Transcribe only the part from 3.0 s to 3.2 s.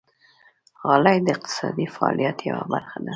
ده.